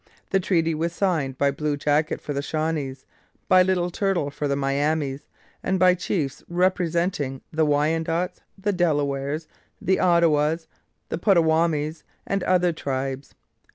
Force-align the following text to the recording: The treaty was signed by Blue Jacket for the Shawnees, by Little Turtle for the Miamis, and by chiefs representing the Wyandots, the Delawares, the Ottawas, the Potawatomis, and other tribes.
The 0.31 0.39
treaty 0.39 0.73
was 0.73 0.93
signed 0.93 1.37
by 1.37 1.51
Blue 1.51 1.77
Jacket 1.77 2.19
for 2.19 2.33
the 2.33 2.41
Shawnees, 2.41 3.05
by 3.47 3.61
Little 3.61 3.91
Turtle 3.91 4.31
for 4.31 4.47
the 4.47 4.55
Miamis, 4.55 5.27
and 5.61 5.77
by 5.77 5.93
chiefs 5.93 6.43
representing 6.49 7.41
the 7.53 7.67
Wyandots, 7.67 8.41
the 8.57 8.73
Delawares, 8.73 9.47
the 9.79 9.99
Ottawas, 9.99 10.65
the 11.09 11.19
Potawatomis, 11.19 12.01
and 12.25 12.41
other 12.43 12.73
tribes. 12.73 13.35